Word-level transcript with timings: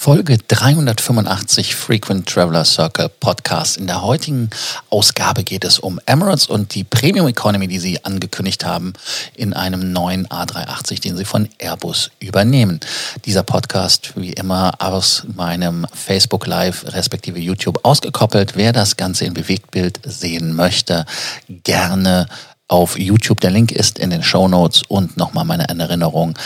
Folge 0.00 0.38
385 0.38 1.76
Frequent 1.76 2.26
Traveler 2.26 2.64
Circle 2.64 3.10
Podcast. 3.20 3.76
In 3.76 3.86
der 3.86 4.00
heutigen 4.00 4.48
Ausgabe 4.88 5.44
geht 5.44 5.62
es 5.62 5.78
um 5.78 6.00
Emirates 6.06 6.46
und 6.46 6.74
die 6.74 6.84
Premium 6.84 7.28
Economy, 7.28 7.68
die 7.68 7.78
sie 7.78 8.02
angekündigt 8.02 8.64
haben 8.64 8.94
in 9.34 9.52
einem 9.52 9.92
neuen 9.92 10.26
A380, 10.26 11.02
den 11.02 11.18
sie 11.18 11.26
von 11.26 11.50
Airbus 11.58 12.12
übernehmen. 12.18 12.80
Dieser 13.26 13.42
Podcast, 13.42 14.14
wie 14.16 14.32
immer, 14.32 14.72
aus 14.78 15.24
meinem 15.36 15.86
Facebook 15.92 16.46
Live 16.46 16.86
respektive 16.94 17.38
YouTube 17.38 17.80
ausgekoppelt. 17.82 18.56
Wer 18.56 18.72
das 18.72 18.96
Ganze 18.96 19.26
in 19.26 19.34
Bewegtbild 19.34 20.00
sehen 20.06 20.56
möchte, 20.56 21.04
gerne 21.46 22.26
auf 22.68 22.98
YouTube. 22.98 23.40
Der 23.40 23.50
Link 23.50 23.70
ist 23.70 23.98
in 23.98 24.08
den 24.08 24.22
Show 24.22 24.48
Notes 24.48 24.82
und 24.88 25.18
nochmal 25.18 25.44
meine 25.44 25.68
Erinnerung 25.68 26.38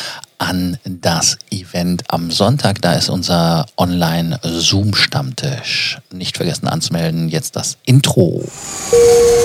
an 0.49 0.79
das 0.85 1.37
Event 1.51 2.05
am 2.09 2.31
Sonntag. 2.31 2.81
Da 2.83 2.93
ist 2.95 3.09
unser 3.09 3.67
Online-Zoom-Stammtisch. 3.77 5.98
Nicht 6.12 6.37
vergessen 6.37 6.69
anzumelden. 6.69 7.29
Jetzt 7.29 7.57
das 7.57 7.77
Intro. 7.85 8.43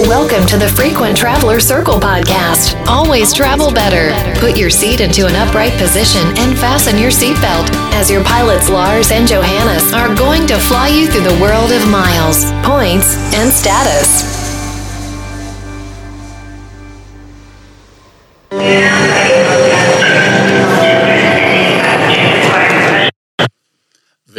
Welcome 0.07 0.45
to 0.47 0.59
the 0.59 0.67
Frequent 0.67 1.17
Traveler 1.17 1.59
Circle 1.59 1.99
podcast. 1.99 2.75
Always 2.87 3.33
travel 3.33 3.71
better. 3.71 4.13
Put 4.39 4.57
your 4.57 4.69
seat 4.69 4.99
into 4.99 5.25
an 5.25 5.35
upright 5.35 5.75
position 5.77 6.21
and 6.37 6.57
fasten 6.57 6.97
your 6.97 7.11
seatbelt 7.11 7.69
as 7.93 8.09
your 8.09 8.23
pilots 8.23 8.69
Lars 8.69 9.11
and 9.11 9.27
Johannes 9.27 9.93
are 9.93 10.13
going 10.15 10.47
to 10.47 10.57
fly 10.57 10.89
you 10.89 11.07
through 11.07 11.23
the 11.23 11.37
world 11.41 11.71
of 11.71 11.87
miles, 11.87 12.45
points, 12.63 13.15
and 13.33 13.51
status. 13.51 14.39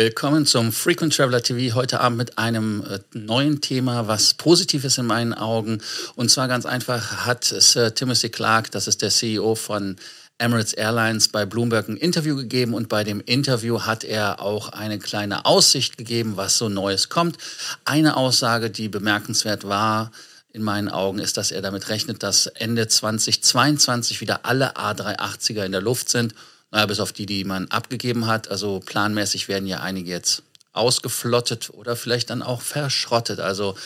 Willkommen 0.00 0.46
zum 0.46 0.72
Frequent 0.72 1.14
Traveler 1.14 1.42
TV. 1.42 1.74
Heute 1.74 2.00
Abend 2.00 2.16
mit 2.16 2.38
einem 2.38 2.82
äh, 2.88 3.00
neuen 3.12 3.60
Thema, 3.60 4.08
was 4.08 4.32
positiv 4.32 4.84
ist 4.84 4.96
in 4.96 5.04
meinen 5.04 5.34
Augen. 5.34 5.82
Und 6.16 6.30
zwar 6.30 6.48
ganz 6.48 6.64
einfach 6.64 7.26
hat 7.26 7.44
Sir 7.44 7.94
Timothy 7.94 8.30
Clark, 8.30 8.70
das 8.70 8.88
ist 8.88 9.02
der 9.02 9.10
CEO 9.10 9.56
von 9.56 9.96
Emirates 10.38 10.72
Airlines, 10.72 11.28
bei 11.28 11.44
Bloomberg 11.44 11.86
ein 11.90 11.98
Interview 11.98 12.34
gegeben. 12.34 12.72
Und 12.72 12.88
bei 12.88 13.04
dem 13.04 13.20
Interview 13.20 13.82
hat 13.82 14.02
er 14.02 14.40
auch 14.40 14.70
eine 14.70 14.98
kleine 14.98 15.44
Aussicht 15.44 15.98
gegeben, 15.98 16.38
was 16.38 16.56
so 16.56 16.70
Neues 16.70 17.10
kommt. 17.10 17.36
Eine 17.84 18.16
Aussage, 18.16 18.70
die 18.70 18.88
bemerkenswert 18.88 19.68
war, 19.68 20.12
in 20.50 20.62
meinen 20.62 20.88
Augen 20.88 21.18
ist, 21.18 21.36
dass 21.36 21.50
er 21.50 21.60
damit 21.60 21.90
rechnet, 21.90 22.22
dass 22.22 22.46
Ende 22.46 22.88
2022 22.88 24.22
wieder 24.22 24.46
alle 24.46 24.76
A380er 24.76 25.66
in 25.66 25.72
der 25.72 25.82
Luft 25.82 26.08
sind 26.08 26.34
naja, 26.70 26.86
bis 26.86 27.00
auf 27.00 27.12
die, 27.12 27.26
die 27.26 27.44
man 27.44 27.68
abgegeben 27.68 28.26
hat. 28.26 28.48
Also 28.48 28.80
planmäßig 28.80 29.48
werden 29.48 29.66
ja 29.66 29.80
einige 29.80 30.10
jetzt 30.10 30.42
ausgeflottet 30.72 31.70
oder 31.70 31.96
vielleicht 31.96 32.30
dann 32.30 32.42
auch 32.42 32.62
verschrottet. 32.62 33.40
Also 33.40 33.76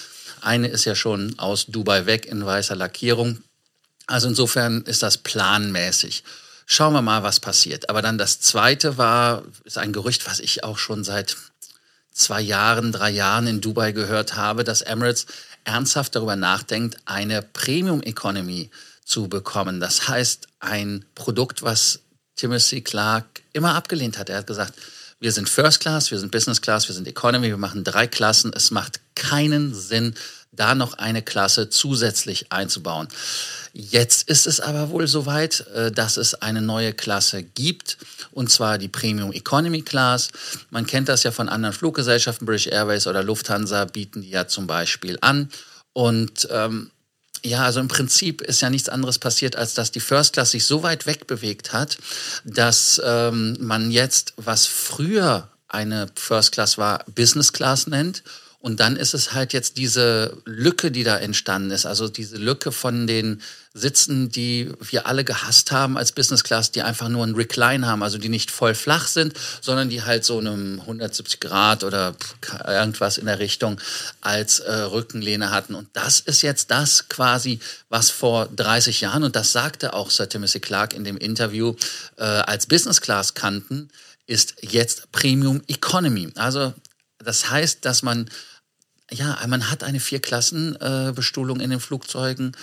eine 0.40 0.68
ist 0.68 0.84
ja 0.84 0.94
schon 0.94 1.38
aus 1.38 1.66
Dubai 1.66 2.06
weg 2.06 2.26
in 2.26 2.44
weißer 2.44 2.76
Lackierung. 2.76 3.42
Also 4.06 4.28
insofern 4.28 4.82
ist 4.82 5.02
das 5.02 5.18
planmäßig. 5.18 6.24
Schauen 6.66 6.92
wir 6.92 7.02
mal, 7.02 7.22
was 7.22 7.40
passiert. 7.40 7.88
Aber 7.88 8.02
dann 8.02 8.18
das 8.18 8.40
zweite 8.40 8.98
war, 8.98 9.44
ist 9.64 9.78
ein 9.78 9.92
Gerücht, 9.92 10.26
was 10.26 10.40
ich 10.40 10.64
auch 10.64 10.78
schon 10.78 11.04
seit 11.04 11.36
zwei 12.12 12.40
Jahren, 12.40 12.92
drei 12.92 13.10
Jahren 13.10 13.46
in 13.46 13.60
Dubai 13.60 13.92
gehört 13.92 14.36
habe, 14.36 14.64
dass 14.64 14.82
Emirates 14.82 15.26
ernsthaft 15.64 16.14
darüber 16.14 16.36
nachdenkt, 16.36 16.98
eine 17.06 17.42
Premium 17.42 18.02
Economy 18.02 18.70
zu 19.04 19.28
bekommen. 19.28 19.80
Das 19.80 20.08
heißt, 20.08 20.48
ein 20.60 21.04
Produkt, 21.14 21.62
was 21.62 22.00
Timothy 22.36 22.80
Clark 22.80 23.42
immer 23.52 23.74
abgelehnt 23.74 24.18
hat. 24.18 24.28
Er 24.28 24.38
hat 24.38 24.46
gesagt, 24.46 24.74
wir 25.20 25.32
sind 25.32 25.48
First 25.48 25.80
Class, 25.80 26.10
wir 26.10 26.18
sind 26.18 26.32
Business 26.32 26.60
Class, 26.60 26.88
wir 26.88 26.94
sind 26.94 27.08
Economy, 27.08 27.48
wir 27.48 27.56
machen 27.56 27.84
drei 27.84 28.06
Klassen. 28.06 28.52
Es 28.54 28.70
macht 28.70 29.00
keinen 29.14 29.74
Sinn, 29.74 30.14
da 30.52 30.74
noch 30.74 30.94
eine 30.94 31.22
Klasse 31.22 31.68
zusätzlich 31.68 32.52
einzubauen. 32.52 33.08
Jetzt 33.72 34.28
ist 34.28 34.46
es 34.46 34.60
aber 34.60 34.90
wohl 34.90 35.08
soweit, 35.08 35.66
äh, 35.74 35.90
dass 35.90 36.16
es 36.16 36.34
eine 36.34 36.62
neue 36.62 36.92
Klasse 36.92 37.42
gibt, 37.42 37.98
und 38.32 38.50
zwar 38.50 38.78
die 38.78 38.88
Premium 38.88 39.32
Economy 39.32 39.82
Class. 39.82 40.28
Man 40.70 40.86
kennt 40.86 41.08
das 41.08 41.22
ja 41.22 41.32
von 41.32 41.48
anderen 41.48 41.74
Fluggesellschaften, 41.74 42.46
British 42.46 42.68
Airways 42.68 43.06
oder 43.06 43.22
Lufthansa 43.22 43.84
bieten 43.86 44.22
die 44.22 44.30
ja 44.30 44.46
zum 44.46 44.66
Beispiel 44.66 45.18
an. 45.20 45.50
Und 45.92 46.48
ähm, 46.50 46.90
ja, 47.44 47.62
also 47.62 47.80
im 47.80 47.88
Prinzip 47.88 48.40
ist 48.40 48.62
ja 48.62 48.70
nichts 48.70 48.88
anderes 48.88 49.18
passiert, 49.18 49.54
als 49.54 49.74
dass 49.74 49.92
die 49.92 50.00
First 50.00 50.32
Class 50.32 50.52
sich 50.52 50.64
so 50.64 50.82
weit 50.82 51.06
wegbewegt 51.06 51.72
hat, 51.72 51.98
dass 52.44 53.00
ähm, 53.04 53.56
man 53.60 53.90
jetzt, 53.90 54.32
was 54.36 54.66
früher 54.66 55.48
eine 55.68 56.08
First 56.14 56.52
Class 56.52 56.78
war, 56.78 57.04
Business 57.14 57.52
Class 57.52 57.86
nennt 57.86 58.22
und 58.64 58.80
dann 58.80 58.96
ist 58.96 59.12
es 59.12 59.34
halt 59.34 59.52
jetzt 59.52 59.76
diese 59.76 60.38
Lücke, 60.46 60.90
die 60.90 61.04
da 61.04 61.18
entstanden 61.18 61.70
ist. 61.70 61.84
Also 61.84 62.08
diese 62.08 62.38
Lücke 62.38 62.72
von 62.72 63.06
den 63.06 63.42
Sitzen, 63.74 64.30
die 64.30 64.72
wir 64.80 65.06
alle 65.06 65.22
gehasst 65.22 65.70
haben 65.70 65.98
als 65.98 66.12
Business 66.12 66.44
Class, 66.44 66.70
die 66.70 66.80
einfach 66.80 67.10
nur 67.10 67.24
einen 67.24 67.34
Recline 67.34 67.86
haben, 67.86 68.02
also 68.02 68.16
die 68.16 68.30
nicht 68.30 68.50
voll 68.50 68.74
flach 68.74 69.06
sind, 69.06 69.34
sondern 69.60 69.90
die 69.90 70.00
halt 70.00 70.24
so 70.24 70.38
einem 70.38 70.80
170 70.80 71.40
Grad 71.40 71.84
oder 71.84 72.16
irgendwas 72.66 73.18
in 73.18 73.26
der 73.26 73.38
Richtung 73.38 73.78
als 74.22 74.60
äh, 74.60 74.72
Rückenlehne 74.72 75.50
hatten. 75.50 75.74
Und 75.74 75.88
das 75.92 76.20
ist 76.20 76.40
jetzt 76.40 76.70
das 76.70 77.10
quasi, 77.10 77.60
was 77.90 78.08
vor 78.08 78.46
30 78.46 79.02
Jahren, 79.02 79.24
und 79.24 79.36
das 79.36 79.52
sagte 79.52 79.92
auch 79.92 80.10
Sir 80.10 80.30
Timothy 80.30 80.60
Clark 80.60 80.94
in 80.94 81.04
dem 81.04 81.18
Interview, 81.18 81.74
äh, 82.16 82.22
als 82.22 82.64
Business 82.64 83.02
Class 83.02 83.34
kannten, 83.34 83.90
ist 84.26 84.54
jetzt 84.62 85.12
Premium 85.12 85.60
Economy. 85.68 86.32
Also 86.36 86.72
das 87.18 87.50
heißt, 87.50 87.84
dass 87.84 88.02
man 88.02 88.30
ja, 89.10 89.38
man 89.46 89.70
hat 89.70 89.84
eine 89.84 90.00
Vier-Klassen-Bestuhlung 90.00 91.60
in 91.60 91.70
den 91.70 91.80
Flugzeugen. 91.80 92.56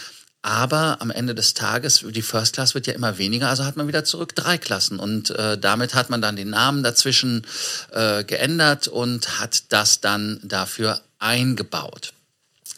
Aber 0.43 0.97
am 1.01 1.11
Ende 1.11 1.35
des 1.35 1.53
Tages, 1.53 2.03
die 2.07 2.21
First 2.23 2.53
Class 2.53 2.73
wird 2.73 2.87
ja 2.87 2.93
immer 2.93 3.19
weniger, 3.19 3.49
also 3.49 3.63
hat 3.63 3.77
man 3.77 3.87
wieder 3.87 4.03
zurück 4.03 4.35
drei 4.35 4.57
Klassen. 4.57 4.97
Und 4.97 5.29
äh, 5.29 5.57
damit 5.57 5.93
hat 5.93 6.09
man 6.09 6.21
dann 6.21 6.35
den 6.35 6.49
Namen 6.49 6.81
dazwischen 6.81 7.45
äh, 7.91 8.23
geändert 8.23 8.87
und 8.87 9.39
hat 9.39 9.71
das 9.71 10.01
dann 10.01 10.39
dafür 10.43 10.99
eingebaut. 11.19 12.13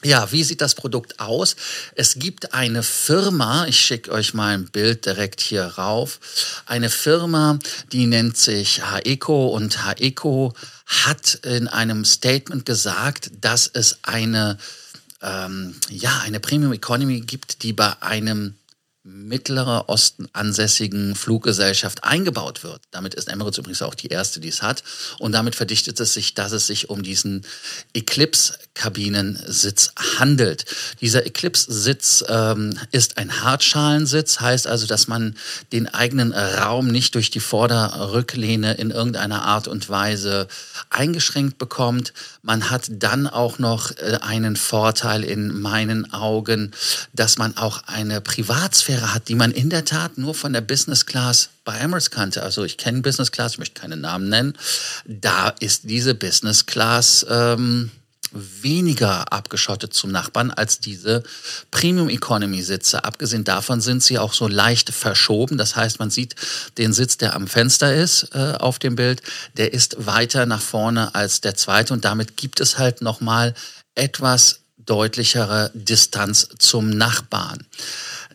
Ja, 0.03 0.31
wie 0.34 0.44
sieht 0.44 0.59
das 0.59 0.75
Produkt 0.75 1.22
aus? 1.22 1.56
Es 1.96 2.19
gibt 2.19 2.53
eine 2.53 2.84
Firma, 2.84 3.66
ich 3.68 3.80
schicke 3.80 4.12
euch 4.12 4.34
mal 4.34 4.53
ein 4.53 4.66
Bild 4.66 5.06
direkt 5.06 5.40
hier 5.40 5.64
rauf, 5.64 6.19
eine 6.66 6.90
Firma, 6.90 7.58
die 7.94 8.06
nennt 8.06 8.36
sich 8.38 8.84
Haeco 8.84 9.47
und 9.47 9.86
Haeco 9.86 10.53
hat 10.86 11.36
in 11.46 11.69
einem 11.69 12.03
Statement 12.03 12.66
gesagt, 12.66 13.31
dass 13.40 13.69
es 13.72 14.00
eine, 14.03 14.58
ähm, 15.22 15.75
ja, 15.90 16.22
eine 16.25 16.41
Premium 16.41 16.74
Economy 16.74 17.22
gibt, 17.22 17.64
die 17.64 17.72
bei 17.72 17.94
einem 18.02 18.56
Mittlerer 19.06 19.90
Osten 19.90 20.30
ansässigen 20.31 21.14
Fluggesellschaft 21.16 22.06
eingebaut 22.06 22.64
wird. 22.64 22.84
Damit 22.91 23.16
ist 23.16 23.28
Emirates 23.28 23.58
übrigens 23.58 23.81
auch 23.81 23.96
die 23.96 24.08
erste, 24.08 24.40
die 24.40 24.47
es 24.47 24.62
hat. 24.62 24.81
Und 25.19 25.34
damit 25.34 25.56
verdichtet 25.56 26.00
es 26.00 26.14
sich, 26.14 26.36
dass 26.36 26.53
es 26.53 26.68
sich 26.68 26.90
um 26.90 27.03
diesen 27.03 27.46
Eclipse-Kabinensitz 27.94 29.91
handelt. 30.18 30.64
Dieser 31.02 31.25
Eclipse-Sitz 31.25 32.24
ähm, 32.30 32.80
ist 32.91 33.18
ein 33.18 33.44
Hartschalensitz, 33.44 34.40
heißt 34.40 34.68
also, 34.68 34.88
dass 34.88 35.09
man 35.09 35.35
den 35.74 35.94
eigenen 35.94 36.31
Raum 36.31 36.88
nicht 36.88 37.16
durch 37.16 37.30
die 37.30 37.41
Vorderrücklehne 37.41 38.75
in 38.75 38.90
irgendeiner 38.90 39.44
Art 39.44 39.68
und 39.68 39.90
Weise 39.90 40.47
eingeschränkt 40.90 41.58
bekommt. 41.58 42.14
Man 42.41 42.70
hat 42.70 42.85
dann 42.90 43.28
auch 43.28 43.59
noch 43.59 43.91
äh, 43.97 44.20
einen 44.22 44.56
Vorteil 44.56 45.25
in 45.25 45.59
meinen 45.59 46.14
Augen, 46.14 46.72
dass 47.12 47.38
man 47.38 47.58
auch 47.58 47.84
eine 47.85 48.22
Privatsphäre 48.22 48.92
Privatsphäre 48.93 49.13
hat, 49.13 49.27
die 49.27 49.35
man 49.35 49.51
in 49.51 49.69
der 49.69 49.85
Tat 49.85 50.17
nur 50.17 50.35
von 50.35 50.53
der 50.53 50.61
Business 50.61 51.05
Class 51.05 51.49
bei 51.65 51.77
Emirates 51.77 52.11
kannte. 52.11 52.43
Also 52.43 52.63
ich 52.63 52.77
kenne 52.77 53.01
Business 53.01 53.31
Class, 53.31 53.53
ich 53.53 53.59
möchte 53.59 53.79
keine 53.79 53.97
Namen 53.97 54.29
nennen. 54.29 54.53
Da 55.05 55.49
ist 55.59 55.90
diese 55.90 56.16
Business 56.16 56.66
Class 56.66 57.25
ähm, 57.29 57.91
weniger 58.31 59.31
abgeschottet 59.31 59.93
zum 59.93 60.11
Nachbarn 60.11 60.49
als 60.49 60.79
diese 60.79 61.23
Premium 61.69 62.09
Economy 62.09 62.63
Sitze. 62.63 63.03
Abgesehen 63.03 63.43
davon 63.43 63.79
sind 63.79 64.01
sie 64.01 64.17
auch 64.17 64.34
so 64.34 64.47
leicht 64.47 64.90
verschoben. 64.90 65.57
Das 65.57 65.75
heißt, 65.75 65.99
man 65.99 66.09
sieht 66.09 66.35
den 66.78 66.93
Sitz, 66.93 67.17
der 67.17 67.35
am 67.35 67.47
Fenster 67.47 67.93
ist 67.93 68.29
äh, 68.34 68.53
auf 68.59 68.79
dem 68.79 68.96
Bild, 68.96 69.22
der 69.57 69.73
ist 69.73 70.05
weiter 70.05 70.46
nach 70.46 70.61
vorne 70.61 71.13
als 71.16 71.41
der 71.41 71.55
zweite 71.55 71.93
und 71.93 72.05
damit 72.05 72.37
gibt 72.37 72.59
es 72.59 72.78
halt 72.78 73.01
nochmal 73.01 73.53
etwas 73.96 74.61
deutlichere 74.85 75.72
Distanz 75.73 76.49
zum 76.57 76.89
Nachbarn. 76.89 77.66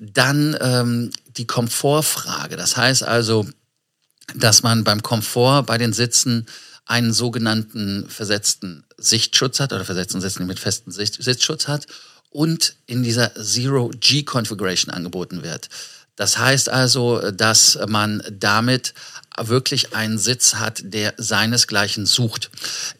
Dann 0.01 0.57
ähm, 0.61 1.11
die 1.37 1.47
Komfortfrage. 1.47 2.57
Das 2.57 2.77
heißt 2.77 3.03
also, 3.03 3.47
dass 4.35 4.63
man 4.63 4.85
beim 4.85 5.03
Komfort 5.03 5.65
bei 5.65 5.79
den 5.79 5.93
Sitzen 5.93 6.47
einen 6.85 7.13
sogenannten 7.13 8.09
versetzten 8.09 8.85
Sichtschutz 8.97 9.61
hat 9.61 9.73
oder 9.73 9.85
versetzten 9.85 10.21
Sitzen 10.21 10.47
mit 10.47 10.59
festem 10.59 10.93
Sichtschutz 10.93 11.69
hat 11.69 11.87
und 12.31 12.77
in 12.87 13.03
dieser 13.03 13.35
Zero-G-Configuration 13.35 14.93
angeboten 14.93 15.43
wird. 15.43 15.69
Das 16.17 16.39
heißt 16.39 16.69
also, 16.69 17.31
dass 17.31 17.79
man 17.87 18.23
damit 18.31 18.95
wirklich 19.41 19.95
einen 19.95 20.19
Sitz 20.19 20.55
hat, 20.55 20.81
der 20.83 21.15
seinesgleichen 21.17 22.07
sucht. 22.07 22.51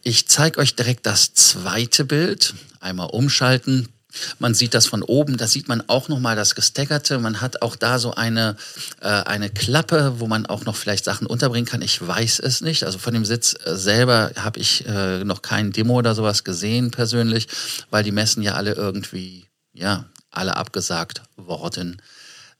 Ich 0.03 0.27
zeige 0.27 0.59
euch 0.59 0.75
direkt 0.75 1.05
das 1.05 1.33
zweite 1.33 2.05
Bild. 2.05 2.53
Einmal 2.79 3.09
umschalten. 3.09 3.89
Man 4.39 4.55
sieht 4.55 4.73
das 4.73 4.87
von 4.87 5.03
oben, 5.03 5.37
da 5.37 5.47
sieht 5.47 5.67
man 5.67 5.83
auch 5.87 6.07
nochmal 6.07 6.35
das 6.35 6.55
Gesteggerte. 6.55 7.19
Man 7.19 7.41
hat 7.41 7.61
auch 7.61 7.75
da 7.75 7.99
so 7.99 8.15
eine, 8.15 8.55
äh, 9.01 9.07
eine 9.07 9.49
Klappe, 9.49 10.15
wo 10.17 10.27
man 10.27 10.47
auch 10.47 10.65
noch 10.65 10.75
vielleicht 10.75 11.05
Sachen 11.05 11.27
unterbringen 11.27 11.67
kann. 11.67 11.81
Ich 11.81 12.05
weiß 12.05 12.39
es 12.39 12.61
nicht. 12.61 12.83
Also 12.83 12.97
von 12.97 13.13
dem 13.13 13.25
Sitz 13.25 13.55
äh, 13.65 13.75
selber 13.75 14.31
habe 14.35 14.59
ich 14.59 14.85
äh, 14.87 15.23
noch 15.23 15.41
kein 15.41 15.71
Demo 15.71 15.97
oder 15.97 16.15
sowas 16.15 16.43
gesehen 16.43 16.89
persönlich, 16.91 17.47
weil 17.91 18.03
die 18.03 18.11
Messen 18.11 18.41
ja 18.41 18.55
alle 18.55 18.73
irgendwie, 18.73 19.45
ja, 19.73 20.05
alle 20.31 20.57
abgesagt 20.57 21.21
worden 21.35 22.01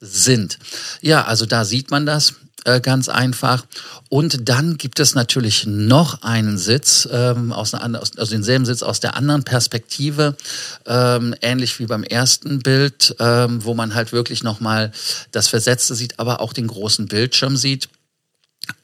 sind. 0.00 0.58
Ja, 1.00 1.24
also 1.24 1.46
da 1.46 1.64
sieht 1.64 1.90
man 1.90 2.06
das. 2.06 2.34
Äh, 2.66 2.82
ganz 2.82 3.08
einfach. 3.08 3.64
Und 4.10 4.50
dann 4.50 4.76
gibt 4.76 5.00
es 5.00 5.14
natürlich 5.14 5.66
noch 5.66 6.20
einen 6.22 6.58
Sitz, 6.58 7.08
ähm, 7.10 7.52
aus 7.52 7.72
einer, 7.72 8.02
aus, 8.02 8.18
also 8.18 8.32
denselben 8.32 8.66
Sitz 8.66 8.82
aus 8.82 9.00
der 9.00 9.16
anderen 9.16 9.44
Perspektive, 9.44 10.36
ähm, 10.84 11.34
ähnlich 11.40 11.78
wie 11.78 11.86
beim 11.86 12.04
ersten 12.04 12.58
Bild, 12.58 13.16
ähm, 13.18 13.64
wo 13.64 13.72
man 13.72 13.94
halt 13.94 14.12
wirklich 14.12 14.42
nochmal 14.42 14.92
das 15.32 15.48
Versetzte 15.48 15.94
sieht, 15.94 16.18
aber 16.18 16.40
auch 16.40 16.52
den 16.52 16.66
großen 16.66 17.06
Bildschirm 17.06 17.56
sieht. 17.56 17.88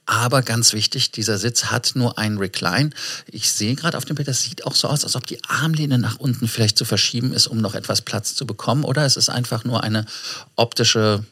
Aber 0.06 0.42
ganz 0.42 0.72
wichtig, 0.72 1.10
dieser 1.10 1.36
Sitz 1.36 1.64
hat 1.64 1.92
nur 1.94 2.16
einen 2.16 2.38
Recline. 2.38 2.90
Ich 3.26 3.50
sehe 3.50 3.74
gerade 3.74 3.98
auf 3.98 4.04
dem 4.04 4.14
Bild, 4.14 4.28
das 4.28 4.42
sieht 4.42 4.64
auch 4.64 4.76
so 4.76 4.86
aus, 4.86 5.02
als 5.02 5.16
ob 5.16 5.26
die 5.26 5.42
Armlehne 5.44 5.98
nach 5.98 6.16
unten 6.18 6.46
vielleicht 6.46 6.78
zu 6.78 6.84
verschieben 6.84 7.32
ist, 7.32 7.48
um 7.48 7.58
noch 7.58 7.74
etwas 7.74 8.02
Platz 8.02 8.36
zu 8.36 8.46
bekommen. 8.46 8.84
Oder 8.84 9.04
es 9.04 9.16
ist 9.16 9.28
einfach 9.28 9.64
nur 9.64 9.82
eine 9.82 10.06
optische 10.54 11.24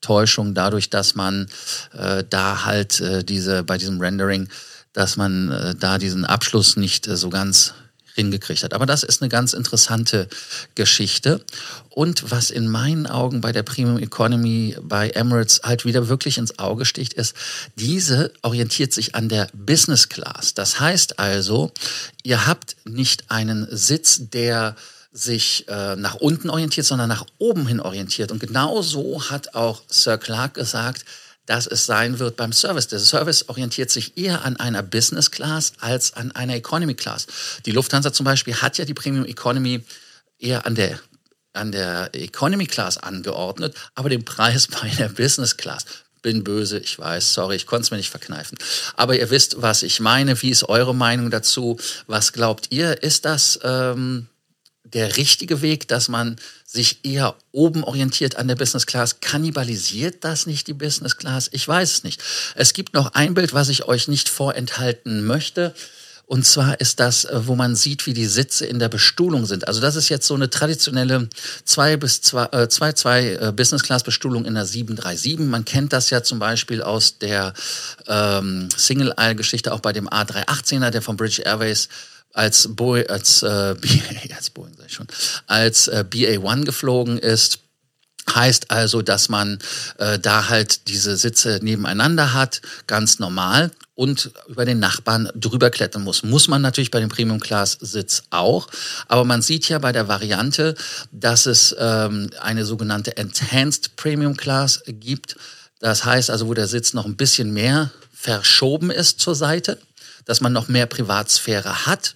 Täuschung 0.00 0.54
dadurch, 0.54 0.88
dass 0.88 1.14
man 1.14 1.48
äh, 1.92 2.24
da 2.28 2.64
halt 2.64 3.00
äh, 3.00 3.22
diese 3.22 3.62
bei 3.62 3.76
diesem 3.76 4.00
Rendering, 4.00 4.48
dass 4.94 5.16
man 5.16 5.50
äh, 5.50 5.74
da 5.74 5.98
diesen 5.98 6.24
Abschluss 6.24 6.76
nicht 6.76 7.06
äh, 7.06 7.16
so 7.16 7.28
ganz 7.28 7.74
hingekriegt 8.16 8.64
hat. 8.64 8.74
Aber 8.74 8.86
das 8.86 9.04
ist 9.04 9.22
eine 9.22 9.28
ganz 9.28 9.52
interessante 9.52 10.28
Geschichte. 10.74 11.44
Und 11.90 12.30
was 12.30 12.50
in 12.50 12.68
meinen 12.68 13.06
Augen 13.06 13.40
bei 13.40 13.52
der 13.52 13.62
Premium 13.62 13.98
Economy 13.98 14.76
bei 14.82 15.10
Emirates 15.10 15.60
halt 15.62 15.84
wieder 15.84 16.08
wirklich 16.08 16.38
ins 16.38 16.58
Auge 16.58 16.84
sticht, 16.84 17.14
ist, 17.14 17.34
diese 17.76 18.32
orientiert 18.42 18.92
sich 18.92 19.14
an 19.14 19.28
der 19.28 19.48
Business 19.52 20.08
Class. 20.08 20.54
Das 20.54 20.80
heißt 20.80 21.18
also, 21.18 21.72
ihr 22.22 22.46
habt 22.46 22.76
nicht 22.84 23.30
einen 23.30 23.68
Sitz, 23.70 24.30
der 24.30 24.74
sich 25.12 25.66
äh, 25.68 25.96
nach 25.96 26.16
unten 26.16 26.50
orientiert, 26.50 26.86
sondern 26.86 27.08
nach 27.08 27.24
oben 27.38 27.66
hin 27.66 27.80
orientiert. 27.80 28.32
Und 28.32 28.40
genau 28.40 28.82
so 28.82 29.30
hat 29.30 29.54
auch 29.54 29.82
Sir 29.88 30.18
Clark 30.18 30.54
gesagt, 30.54 31.04
dass 31.46 31.66
es 31.66 31.86
sein 31.86 32.18
wird 32.18 32.36
beim 32.36 32.52
Service. 32.52 32.88
Der 32.88 32.98
Service 32.98 33.48
orientiert 33.48 33.90
sich 33.90 34.16
eher 34.18 34.44
an 34.44 34.56
einer 34.56 34.82
Business 34.82 35.30
Class 35.30 35.72
als 35.80 36.14
an 36.14 36.32
einer 36.32 36.56
Economy 36.56 36.94
Class. 36.94 37.26
Die 37.64 37.72
Lufthansa 37.72 38.12
zum 38.12 38.24
Beispiel 38.24 38.54
hat 38.54 38.78
ja 38.78 38.84
die 38.84 38.94
Premium 38.94 39.24
Economy 39.24 39.84
eher 40.38 40.66
an 40.66 40.74
der 40.74 40.98
an 41.52 41.72
der 41.72 42.10
Economy 42.14 42.66
Class 42.66 42.98
angeordnet, 42.98 43.74
aber 43.94 44.10
den 44.10 44.26
Preis 44.26 44.66
bei 44.82 44.88
der 44.90 45.08
Business 45.08 45.56
Class 45.56 45.86
bin 46.26 46.42
böse, 46.42 46.78
ich 46.78 46.98
weiß, 46.98 47.34
sorry, 47.34 47.54
ich 47.54 47.66
konnte 47.66 47.84
es 47.84 47.90
mir 47.92 47.98
nicht 47.98 48.10
verkneifen. 48.10 48.58
Aber 48.96 49.16
ihr 49.16 49.30
wisst, 49.30 49.62
was 49.62 49.84
ich 49.84 50.00
meine. 50.00 50.42
Wie 50.42 50.50
ist 50.50 50.68
eure 50.68 50.92
Meinung 50.92 51.30
dazu? 51.30 51.78
Was 52.08 52.32
glaubt 52.32 52.66
ihr? 52.70 53.02
Ist 53.02 53.24
das 53.24 53.60
ähm, 53.62 54.26
der 54.96 55.18
richtige 55.18 55.60
Weg, 55.60 55.88
dass 55.88 56.08
man 56.08 56.36
sich 56.64 57.00
eher 57.04 57.36
oben 57.52 57.84
orientiert 57.84 58.36
an 58.36 58.48
der 58.48 58.54
Business 58.54 58.86
Class? 58.86 59.20
Kannibalisiert 59.20 60.24
das 60.24 60.46
nicht 60.46 60.68
die 60.68 60.72
Business 60.72 61.18
Class? 61.18 61.50
Ich 61.52 61.68
weiß 61.68 61.92
es 61.92 62.02
nicht. 62.02 62.22
Es 62.54 62.72
gibt 62.72 62.94
noch 62.94 63.12
ein 63.12 63.34
Bild, 63.34 63.52
was 63.52 63.68
ich 63.68 63.84
euch 63.84 64.08
nicht 64.08 64.30
vorenthalten 64.30 65.26
möchte. 65.26 65.74
Und 66.24 66.46
zwar 66.46 66.80
ist 66.80 66.98
das, 66.98 67.26
äh, 67.26 67.46
wo 67.46 67.54
man 67.54 67.76
sieht, 67.76 68.06
wie 68.06 68.14
die 68.14 68.26
Sitze 68.26 68.64
in 68.64 68.78
der 68.78 68.88
Bestuhlung 68.88 69.44
sind. 69.44 69.68
Also 69.68 69.82
das 69.82 69.96
ist 69.96 70.08
jetzt 70.08 70.26
so 70.26 70.34
eine 70.34 70.48
traditionelle 70.48 71.28
2 71.66 71.98
bis 71.98 72.22
2, 72.22 72.44
äh, 72.46 72.68
2, 72.68 72.92
2 72.92 73.22
äh, 73.22 73.52
Business 73.54 73.82
Class 73.82 74.02
Bestuhlung 74.02 74.46
in 74.46 74.54
der 74.54 74.64
737. 74.64 75.38
Man 75.40 75.66
kennt 75.66 75.92
das 75.92 76.08
ja 76.08 76.22
zum 76.22 76.38
Beispiel 76.38 76.82
aus 76.82 77.18
der 77.18 77.52
ähm, 78.08 78.70
Single 78.74 79.12
Aisle 79.16 79.36
Geschichte 79.36 79.72
auch 79.74 79.80
bei 79.80 79.92
dem 79.92 80.08
A318er, 80.08 80.88
der 80.88 81.02
von 81.02 81.18
British 81.18 81.40
Airways 81.40 81.88
als, 82.36 82.68
Bo 82.70 82.94
als, 82.94 83.42
äh, 83.42 83.46
als 84.36 84.50
Boeing 84.50 84.74
sag 84.76 84.86
ich 84.86 84.92
schon, 84.92 85.06
als 85.46 85.88
äh, 85.88 86.04
BA-1 86.08 86.64
geflogen 86.64 87.18
ist. 87.18 87.60
Heißt 88.34 88.72
also, 88.72 89.02
dass 89.02 89.28
man 89.28 89.60
äh, 89.98 90.18
da 90.18 90.48
halt 90.48 90.88
diese 90.88 91.16
Sitze 91.16 91.60
nebeneinander 91.62 92.32
hat, 92.34 92.60
ganz 92.88 93.20
normal 93.20 93.70
und 93.94 94.32
über 94.48 94.64
den 94.64 94.80
Nachbarn 94.80 95.30
drüber 95.36 95.70
klettern 95.70 96.02
muss. 96.02 96.24
Muss 96.24 96.48
man 96.48 96.60
natürlich 96.60 96.90
bei 96.90 96.98
dem 96.98 97.08
Premium 97.08 97.38
Class 97.38 97.78
Sitz 97.80 98.24
auch. 98.30 98.66
Aber 99.06 99.24
man 99.24 99.42
sieht 99.42 99.68
ja 99.68 99.78
bei 99.78 99.92
der 99.92 100.08
Variante, 100.08 100.74
dass 101.12 101.46
es 101.46 101.74
ähm, 101.78 102.30
eine 102.40 102.64
sogenannte 102.64 103.16
Enhanced 103.16 103.94
Premium 103.94 104.36
Class 104.36 104.82
gibt. 104.88 105.36
Das 105.78 106.04
heißt 106.04 106.28
also, 106.28 106.48
wo 106.48 106.54
der 106.54 106.66
Sitz 106.66 106.94
noch 106.94 107.06
ein 107.06 107.16
bisschen 107.16 107.52
mehr 107.52 107.92
verschoben 108.12 108.90
ist 108.90 109.20
zur 109.20 109.36
Seite 109.36 109.78
dass 110.26 110.42
man 110.42 110.52
noch 110.52 110.68
mehr 110.68 110.86
Privatsphäre 110.86 111.86
hat. 111.86 112.14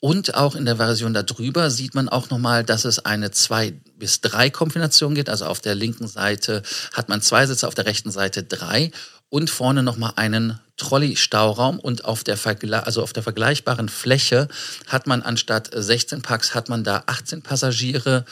Und 0.00 0.34
auch 0.34 0.56
in 0.56 0.64
der 0.64 0.76
Version 0.76 1.14
darüber 1.14 1.70
sieht 1.70 1.94
man 1.94 2.08
auch 2.08 2.28
nochmal, 2.28 2.64
dass 2.64 2.84
es 2.84 2.98
eine 2.98 3.30
zwei 3.30 3.72
bis 3.96 4.20
drei 4.20 4.50
Kombination 4.50 5.14
gibt. 5.14 5.30
Also 5.30 5.46
auf 5.46 5.60
der 5.60 5.76
linken 5.76 6.08
Seite 6.08 6.62
hat 6.92 7.08
man 7.08 7.22
zwei 7.22 7.46
Sitze, 7.46 7.68
auf 7.68 7.76
der 7.76 7.86
rechten 7.86 8.10
Seite 8.10 8.42
drei 8.42 8.90
und 9.28 9.48
vorne 9.48 9.82
nochmal 9.82 10.12
einen 10.16 10.58
Trolley-Stauraum 10.76 11.78
und 11.78 12.04
auf 12.04 12.24
der, 12.24 12.36
also 12.84 13.02
auf 13.02 13.12
der 13.12 13.22
vergleichbaren 13.22 13.88
Fläche 13.88 14.48
hat 14.88 15.06
man 15.06 15.22
anstatt 15.22 15.70
16 15.72 16.20
Packs 16.20 16.54
hat 16.54 16.68
man 16.68 16.82
da 16.82 17.04
18 17.06 17.42
Passagiere, 17.42 18.24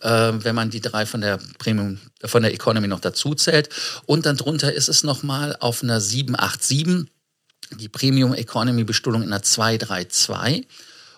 äh, 0.00 0.32
wenn 0.34 0.56
man 0.56 0.70
die 0.70 0.80
drei 0.80 1.06
von 1.06 1.20
der 1.20 1.38
Premium, 1.58 2.00
von 2.24 2.42
der 2.42 2.52
Economy 2.52 2.88
noch 2.88 3.00
dazu 3.00 3.34
zählt. 3.36 3.68
Und 4.06 4.26
dann 4.26 4.36
drunter 4.36 4.72
ist 4.72 4.88
es 4.88 5.04
nochmal 5.04 5.56
auf 5.60 5.82
einer 5.84 6.00
787 6.00 7.06
die 7.78 7.88
Premium 7.88 8.34
Economy 8.34 8.84
Bestuhlung 8.84 9.22
in 9.22 9.30
der 9.30 9.42
232. 9.42 10.66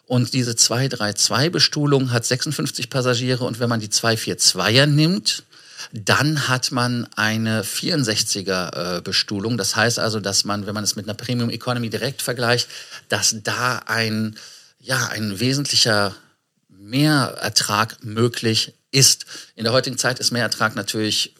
Und 0.06 0.34
diese 0.34 0.52
232-Bestuhlung 0.52 2.12
hat 2.12 2.24
56 2.24 2.90
Passagiere 2.90 3.44
und 3.44 3.58
wenn 3.58 3.70
man 3.70 3.80
die 3.80 3.88
242er 3.88 4.86
nimmt, 4.86 5.44
dann 5.92 6.48
hat 6.48 6.72
man 6.72 7.08
eine 7.16 7.62
64er 7.62 8.98
äh, 8.98 9.00
Bestuhlung. 9.00 9.56
Das 9.56 9.76
heißt 9.76 9.98
also, 9.98 10.20
dass 10.20 10.44
man, 10.44 10.66
wenn 10.66 10.74
man 10.74 10.84
es 10.84 10.96
mit 10.96 11.06
einer 11.06 11.14
Premium 11.14 11.50
Economy 11.50 11.88
direkt 11.88 12.20
vergleicht, 12.20 12.68
dass 13.08 13.36
da 13.42 13.82
ein, 13.86 14.36
ja, 14.78 15.06
ein 15.08 15.40
wesentlicher 15.40 16.14
Mehrertrag 16.68 18.02
möglich 18.02 18.74
ist. 18.90 19.26
In 19.56 19.64
der 19.64 19.72
heutigen 19.72 19.98
Zeit 19.98 20.18
ist 20.18 20.30
Mehrertrag 20.30 20.76
natürlich 20.76 21.34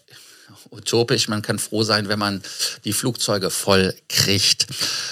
utopisch. 0.71 1.29
Man 1.29 1.43
kann 1.43 1.59
froh 1.59 1.83
sein, 1.83 2.09
wenn 2.09 2.19
man 2.19 2.43
die 2.85 2.93
Flugzeuge 2.93 3.51
voll 3.51 3.95
kriegt. 4.09 4.67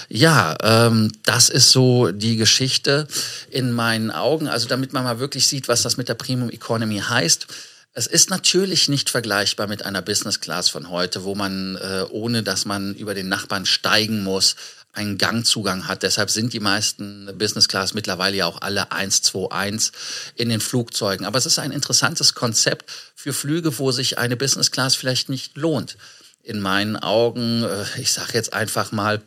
Ja, 0.08 0.56
ähm, 0.62 1.12
das 1.25 1.49
ist 1.49 1.70
so 1.70 2.11
die 2.11 2.37
Geschichte 2.37 3.06
in 3.50 3.72
meinen 3.72 4.11
Augen. 4.11 4.49
Also 4.49 4.68
damit 4.68 4.92
man 4.92 5.04
mal 5.04 5.18
wirklich 5.18 5.46
sieht, 5.46 5.68
was 5.68 5.82
das 5.82 5.96
mit 5.96 6.08
der 6.08 6.14
Premium 6.14 6.50
Economy 6.50 6.99
heißt. 6.99 7.46
Es 7.94 8.06
ist 8.06 8.30
natürlich 8.30 8.88
nicht 8.88 9.11
vergleichbar 9.11 9.66
mit 9.66 9.84
einer 9.84 10.00
Business 10.00 10.40
Class 10.40 10.70
von 10.70 10.88
heute, 10.88 11.25
wo 11.25 11.34
man, 11.34 11.76
äh, 11.76 12.04
ohne 12.11 12.42
dass 12.42 12.64
man 12.64 12.94
über 12.94 13.12
den 13.12 13.28
Nachbarn 13.28 13.66
steigen 13.66 14.22
muss, 14.22 14.56
einen 14.92 15.18
Gangzugang 15.18 15.88
hat. 15.88 16.02
Deshalb 16.02 16.30
sind 16.30 16.52
die 16.52 16.61
meisten 16.61 17.30
Business 17.38 17.68
Class 17.68 17.94
mittlerweile 17.94 18.37
ja 18.37 18.46
auch 18.46 18.61
alle 18.61 18.92
121 18.92 19.92
in 20.37 20.50
den 20.50 20.61
Flugzeugen. 20.61 21.25
Aber 21.26 21.38
es 21.38 21.46
ist 21.46 21.58
ein 21.58 21.72
interessantes 21.72 22.34
Konzept 22.34 22.90
für 23.14 23.32
Flüge, 23.32 23.78
wo 23.78 23.90
sich 23.90 24.18
eine 24.18 24.37
Business 24.37 24.70
Class 24.70 24.94
vielleicht 24.94 25.28
nicht 25.28 25.56
lohnt. 25.56 25.96
In 26.42 26.61
meinen 26.61 26.96
Augen, 26.96 27.64
äh, 27.64 27.84
ich 28.00 28.12
sage 28.12 28.32
jetzt 28.34 28.52
einfach 28.52 28.92
mal, 28.92 29.22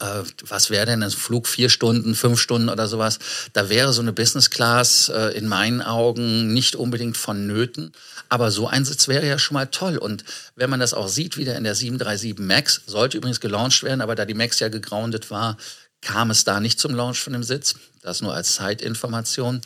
äh, 0.00 0.22
was 0.46 0.70
wäre 0.70 0.86
denn 0.86 1.02
ein 1.02 1.10
Flug 1.10 1.46
vier 1.46 1.68
Stunden, 1.68 2.14
fünf 2.14 2.40
Stunden 2.40 2.68
oder 2.68 2.86
sowas? 2.88 3.18
Da 3.52 3.68
wäre 3.68 3.92
so 3.92 4.02
eine 4.02 4.12
Business 4.12 4.50
Class 4.50 5.08
äh, 5.08 5.36
in 5.36 5.48
meinen 5.48 5.82
Augen 5.82 6.52
nicht 6.52 6.76
unbedingt 6.76 7.16
vonnöten. 7.16 7.92
Aber 8.28 8.50
so 8.50 8.66
ein 8.66 8.84
Sitz 8.84 9.08
wäre 9.08 9.26
ja 9.26 9.38
schon 9.38 9.54
mal 9.54 9.66
toll. 9.66 9.98
Und 9.98 10.24
wenn 10.56 10.70
man 10.70 10.80
das 10.80 10.94
auch 10.94 11.08
sieht, 11.08 11.36
wieder 11.36 11.56
in 11.56 11.64
der 11.64 11.74
737 11.74 12.38
MAX, 12.38 12.82
sollte 12.86 13.16
übrigens 13.18 13.40
gelauncht 13.40 13.82
werden, 13.82 14.00
aber 14.00 14.14
da 14.14 14.24
die 14.24 14.34
MAX 14.34 14.60
ja 14.60 14.68
gegroundet 14.68 15.30
war, 15.30 15.56
kam 16.00 16.30
es 16.30 16.44
da 16.44 16.60
nicht 16.60 16.78
zum 16.78 16.94
Launch 16.94 17.20
von 17.20 17.32
dem 17.32 17.42
Sitz. 17.42 17.74
Das 18.02 18.20
nur 18.20 18.34
als 18.34 18.56
Zeitinformation. 18.56 19.62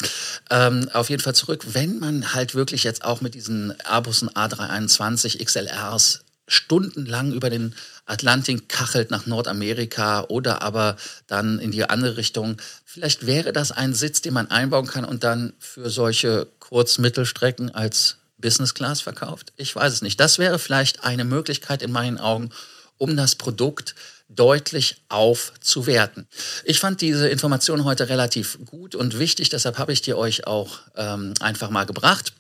Ähm, 0.50 0.90
auf 0.92 1.09
jeden 1.09 1.23
Fall 1.23 1.35
zurück, 1.35 1.64
wenn 1.73 1.99
man 1.99 2.35
halt 2.35 2.54
wirklich 2.54 2.85
jetzt 2.85 3.02
auch 3.02 3.23
mit 3.23 3.35
diesen 3.35 3.73
Airbusen 3.88 4.28
A321 4.28 5.42
XLRs 5.42 6.21
stundenlang 6.47 7.33
über 7.33 7.50
den 7.50 7.75
Atlantik 8.06 8.68
kachelt 8.68 9.10
nach 9.10 9.26
Nordamerika 9.26 10.25
oder 10.28 10.62
aber 10.62 10.96
dann 11.26 11.58
in 11.58 11.72
die 11.72 11.84
andere 11.84 12.16
Richtung. 12.16 12.56
Vielleicht 12.84 13.26
wäre 13.26 13.52
das 13.52 13.72
ein 13.72 13.94
Sitz, 13.94 14.22
den 14.22 14.34
man 14.34 14.50
einbauen 14.50 14.86
kann 14.86 15.04
und 15.04 15.25
dann 15.25 15.52
für 15.58 15.90
solche 15.90 16.46
Kurz-Mittelstrecken 16.60 17.75
als 17.75 18.16
Business 18.38 18.75
Class 18.75 19.00
verkauft? 19.00 19.52
Ich 19.56 19.75
weiß 19.75 19.92
es 19.92 20.02
nicht. 20.02 20.20
Das 20.20 20.38
wäre 20.38 20.58
vielleicht 20.58 21.04
eine 21.04 21.25
Möglichkeit 21.25 21.82
in 21.82 21.92
meinen 21.92 22.18
Augen, 22.18 22.50
um 22.98 23.16
das 23.16 23.34
Produkt 23.34 23.94
deutlich 24.28 25.02
aufzuwerten. 25.08 26.26
Ich 26.64 26.80
fand 26.80 27.00
diese 27.00 27.28
Information 27.28 27.84
heute 27.84 28.08
relativ 28.08 28.58
gut 28.64 28.94
und 28.94 29.18
wichtig, 29.18 29.50
deshalb 29.50 29.78
habe 29.78 29.92
ich 29.92 30.02
die 30.02 30.14
euch 30.14 30.46
auch 30.46 30.80
ähm, 30.96 31.34
einfach 31.40 31.70
mal 31.70 31.86
gebracht. 31.86 32.32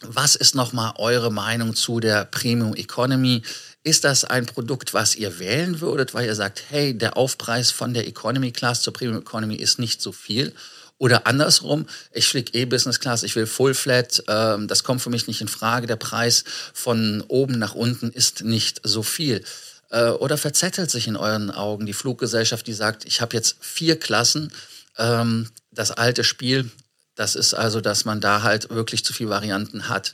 Was 0.00 0.36
ist 0.36 0.54
nochmal 0.54 0.92
eure 0.96 1.32
Meinung 1.32 1.74
zu 1.74 1.98
der 1.98 2.24
Premium 2.24 2.74
Economy? 2.76 3.42
Ist 3.88 4.04
das 4.04 4.26
ein 4.26 4.44
Produkt, 4.44 4.92
was 4.92 5.14
ihr 5.14 5.38
wählen 5.38 5.80
würdet, 5.80 6.12
weil 6.12 6.26
ihr 6.26 6.34
sagt, 6.34 6.62
hey, 6.68 6.92
der 6.92 7.16
Aufpreis 7.16 7.70
von 7.70 7.94
der 7.94 8.06
Economy 8.06 8.52
Class 8.52 8.82
zur 8.82 8.92
Premium 8.92 9.22
Economy 9.22 9.54
ist 9.54 9.78
nicht 9.78 10.02
so 10.02 10.12
viel? 10.12 10.52
Oder 10.98 11.26
andersrum, 11.26 11.86
ich 12.12 12.28
fliege 12.28 12.52
eh 12.52 12.66
Business 12.66 13.00
Class, 13.00 13.22
ich 13.22 13.34
will 13.34 13.46
Full 13.46 13.72
Flat, 13.72 14.22
ähm, 14.28 14.68
das 14.68 14.84
kommt 14.84 15.00
für 15.00 15.08
mich 15.08 15.26
nicht 15.26 15.40
in 15.40 15.48
Frage, 15.48 15.86
der 15.86 15.96
Preis 15.96 16.44
von 16.74 17.24
oben 17.28 17.58
nach 17.58 17.74
unten 17.74 18.10
ist 18.10 18.44
nicht 18.44 18.82
so 18.84 19.02
viel. 19.02 19.42
Äh, 19.88 20.10
oder 20.10 20.36
verzettelt 20.36 20.90
sich 20.90 21.08
in 21.08 21.16
euren 21.16 21.50
Augen 21.50 21.86
die 21.86 21.94
Fluggesellschaft, 21.94 22.66
die 22.66 22.74
sagt, 22.74 23.06
ich 23.06 23.22
habe 23.22 23.34
jetzt 23.34 23.56
vier 23.60 23.98
Klassen, 23.98 24.52
ähm, 24.98 25.48
das 25.70 25.92
alte 25.92 26.24
Spiel, 26.24 26.70
das 27.14 27.36
ist 27.36 27.54
also, 27.54 27.80
dass 27.80 28.04
man 28.04 28.20
da 28.20 28.42
halt 28.42 28.68
wirklich 28.68 29.02
zu 29.02 29.14
viele 29.14 29.30
Varianten 29.30 29.88
hat. 29.88 30.12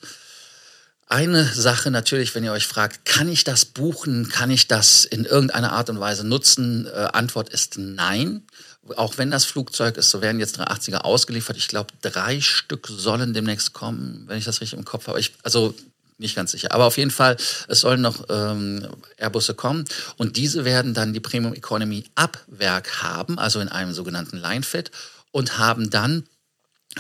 Eine 1.07 1.45
Sache 1.45 1.91
natürlich, 1.91 2.35
wenn 2.35 2.45
ihr 2.45 2.53
euch 2.53 2.67
fragt, 2.67 3.05
kann 3.05 3.29
ich 3.29 3.45
das 3.45 3.65
buchen, 3.67 4.29
kann 4.29 4.51
ich 4.51 4.69
das 4.69 5.05
in 5.05 5.25
irgendeiner 5.25 5.73
Art 5.73 5.91
und 5.91 6.01
Weise 6.01 6.27
nutzen? 6.27 6.87
Äh, 6.87 7.09
Antwort 7.13 7.51
ist 7.51 7.77
nein. 7.79 8.43
Auch 8.97 9.19
wenn 9.19 9.31
das 9.31 9.45
Flugzeug 9.45 9.97
ist, 9.97 10.11
so 10.11 10.23
werden 10.23 10.41
jetzt 10.41 10.59
380er 10.59 10.99
ausgeliefert. 10.99 11.57
Ich 11.57 11.69
glaube, 11.69 11.93
drei 12.03 12.41
Stück 12.41 12.87
sollen 12.89 13.35
demnächst 13.35 13.73
kommen, 13.73 14.25
wenn 14.27 14.39
ich 14.39 14.45
das 14.45 14.61
richtig 14.61 14.79
im 14.79 14.85
Kopf 14.85 15.07
habe. 15.07 15.21
Ich, 15.21 15.33
also 15.43 15.75
nicht 16.19 16.37
ganz 16.37 16.53
sicher. 16.53 16.73
Aber 16.73 16.85
auf 16.85 16.97
jeden 16.97 17.11
Fall, 17.11 17.37
es 17.69 17.81
sollen 17.81 18.01
noch 18.01 18.25
ähm, 18.29 18.87
Airbusse 19.17 19.55
kommen 19.55 19.85
und 20.17 20.37
diese 20.37 20.65
werden 20.65 20.95
dann 20.95 21.13
die 21.13 21.21
Premium 21.21 21.55
Economy 21.55 22.05
ab 22.15 22.39
Werk 22.47 23.03
haben, 23.03 23.39
also 23.39 23.61
in 23.61 23.69
einem 23.69 23.93
sogenannten 23.93 24.37
Line-Fit 24.37 24.91
und 25.33 25.59
haben 25.59 25.91
dann 25.91 26.25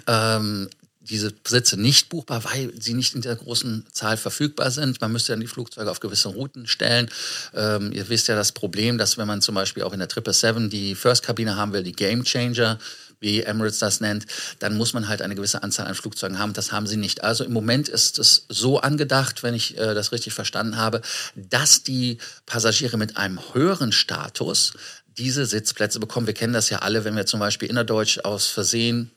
ähm, 0.07 0.69
diese 1.09 1.33
Sitze 1.47 1.77
nicht 1.77 2.09
buchbar, 2.09 2.45
weil 2.45 2.73
sie 2.81 2.95
nicht 2.95 3.15
in 3.15 3.21
der 3.21 3.37
großen 3.37 3.87
Zahl 3.93 4.17
verfügbar 4.17 4.71
sind. 4.71 5.01
Man 5.01 5.13
müsste 5.13 5.33
dann 5.33 5.41
die 5.41 5.47
Flugzeuge 5.47 5.91
auf 5.91 6.01
gewisse 6.01 6.29
Routen 6.29 6.67
stellen. 6.67 7.11
Ähm, 7.55 7.93
ihr 7.93 8.09
wisst 8.09 8.29
ja 8.29 8.35
das 8.35 8.53
Problem, 8.53 8.97
dass 8.97 9.19
wenn 9.19 9.27
man 9.27 9.43
zum 9.43 9.55
Beispiel 9.55 9.83
auch 9.83 9.93
in 9.93 9.99
der 9.99 10.09
777 10.09 10.71
die 10.71 10.95
First-Kabine 10.95 11.57
haben 11.57 11.73
will, 11.73 11.83
die 11.83 11.93
Game 11.93 12.25
Changer, 12.25 12.79
wie 13.21 13.43
Emirates 13.43 13.79
das 13.79 14.01
nennt, 14.01 14.27
dann 14.59 14.77
muss 14.77 14.93
man 14.93 15.09
halt 15.09 15.23
eine 15.23 15.35
gewisse 15.35 15.63
Anzahl 15.63 15.87
an 15.87 15.95
Flugzeugen 15.95 16.39
haben. 16.39 16.53
Das 16.53 16.73
haben 16.73 16.87
sie 16.87 16.97
nicht. 16.97 17.23
Also 17.23 17.45
im 17.45 17.53
Moment 17.53 17.89
ist 17.89 18.19
es 18.19 18.47
so 18.49 18.81
angedacht, 18.81 19.43
wenn 19.43 19.55
ich 19.55 19.79
äh, 19.79 19.95
das 19.95 20.13
richtig 20.13 20.35
verstanden 20.35 20.77
habe, 20.77 21.01
dass 21.35 21.83
die 21.83 22.19
Passagiere 22.47 22.97
mit 22.97 23.17
einem 23.17 23.41
höheren 23.53 23.93
Status 23.93 24.75
diese 25.17 25.47
Sitzplätze 25.47 26.01
bekommen. 26.01 26.27
Wir 26.27 26.35
kennen 26.35 26.53
das 26.53 26.71
ja 26.71 26.79
alle, 26.79 27.05
wenn 27.05 27.17
wir 27.17 27.27
zum 27.27 27.41
Beispiel 27.41 27.69
innerdeutsch 27.69 28.19
aus 28.19 28.47
Versehen 28.47 29.11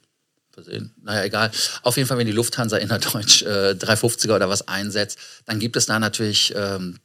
versehen. 0.62 0.94
Naja, 1.02 1.24
egal. 1.24 1.50
Auf 1.82 1.96
jeden 1.96 2.08
Fall, 2.08 2.18
wenn 2.18 2.26
die 2.26 2.32
Lufthansa 2.32 2.76
innerdeutsch 2.76 3.42
äh, 3.42 3.72
350er 3.72 4.34
oder 4.34 4.48
was 4.48 4.66
einsetzt, 4.66 5.18
dann 5.46 5.58
gibt 5.58 5.76
es 5.76 5.86
da 5.86 5.98
natürlich 5.98 6.52
ähm, 6.56 6.98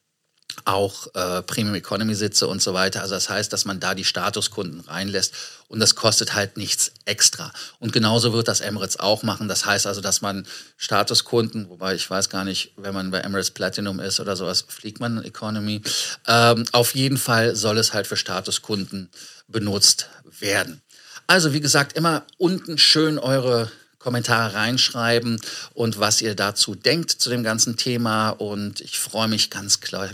auch 0.65 1.07
äh, 1.15 1.41
Premium 1.41 1.75
Economy 1.75 2.15
Sitze 2.15 2.47
und 2.47 2.61
so 2.61 2.73
weiter. 2.73 3.01
Also 3.01 3.15
das 3.15 3.29
heißt, 3.29 3.51
dass 3.51 3.65
man 3.65 3.79
da 3.79 3.95
die 3.95 4.05
Statuskunden 4.05 4.81
reinlässt 4.81 5.33
und 5.67 5.79
das 5.79 5.95
kostet 5.95 6.35
halt 6.35 6.57
nichts 6.57 6.91
extra. 7.05 7.51
Und 7.79 7.91
genauso 7.91 8.33
wird 8.33 8.47
das 8.47 8.61
Emirates 8.61 8.99
auch 8.99 9.23
machen. 9.23 9.47
Das 9.47 9.65
heißt 9.65 9.87
also, 9.87 10.01
dass 10.01 10.21
man 10.21 10.45
Statuskunden, 10.77 11.69
wobei 11.69 11.95
ich 11.95 12.07
weiß 12.09 12.29
gar 12.29 12.43
nicht, 12.43 12.73
wenn 12.77 12.93
man 12.93 13.11
bei 13.11 13.19
Emirates 13.19 13.51
Platinum 13.51 13.99
ist 13.99 14.19
oder 14.19 14.35
sowas, 14.35 14.65
fliegt 14.67 14.99
man 14.99 15.23
Economy. 15.23 15.81
Ähm, 16.27 16.65
auf 16.71 16.95
jeden 16.95 17.17
Fall 17.17 17.55
soll 17.55 17.77
es 17.77 17.93
halt 17.93 18.07
für 18.07 18.17
Statuskunden 18.17 19.09
benutzt 19.47 20.09
werden. 20.39 20.82
Also 21.27 21.53
wie 21.53 21.61
gesagt, 21.61 21.93
immer 21.93 22.23
unten 22.37 22.77
schön 22.77 23.17
eure 23.17 23.71
Kommentare 24.03 24.53
reinschreiben 24.53 25.39
und 25.73 25.99
was 25.99 26.21
ihr 26.21 26.35
dazu 26.35 26.75
denkt 26.75 27.11
zu 27.11 27.29
dem 27.29 27.43
ganzen 27.43 27.77
Thema. 27.77 28.29
Und 28.29 28.81
ich 28.81 28.99
freue 28.99 29.29
mich 29.29 29.49
ganz 29.49 29.79
klar, 29.79 30.09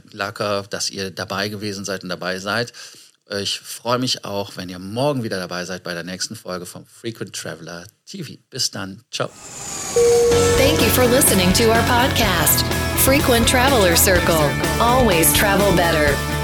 dass 0.69 0.89
ihr 0.91 1.09
dabei 1.11 1.49
gewesen 1.49 1.85
seid 1.85 2.03
und 2.03 2.09
dabei 2.09 2.39
seid. 2.39 2.71
Ich 3.31 3.59
freue 3.59 3.99
mich 3.99 4.25
auch, 4.25 4.57
wenn 4.57 4.69
ihr 4.69 4.79
morgen 4.79 5.23
wieder 5.23 5.37
dabei 5.37 5.65
seid 5.65 5.83
bei 5.83 5.93
der 5.93 6.03
nächsten 6.03 6.35
Folge 6.35 6.65
vom 6.65 6.85
Frequent 6.87 7.35
Traveler 7.35 7.85
TV. 8.07 8.33
Bis 8.49 8.71
dann. 8.71 9.03
Ciao. 9.11 9.29
Thank 10.57 10.81
you 10.81 10.89
for 10.89 11.05
listening 11.07 11.53
to 11.53 11.65
our 11.69 11.83
podcast, 11.83 12.65
Frequent 12.97 13.47
Traveler 13.47 13.95
Circle. 13.95 14.49
Always 14.79 15.31
travel 15.33 15.71
better. 15.75 16.38